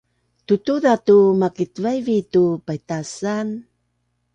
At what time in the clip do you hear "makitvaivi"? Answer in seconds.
1.39-2.17